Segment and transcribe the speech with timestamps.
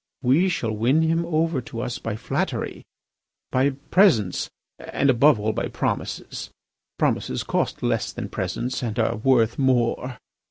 [0.23, 2.83] We shall win him over to us by flattery,
[3.51, 6.49] by presents, and above all by promises.
[6.97, 10.17] Promises cost less than presents, and are worth more.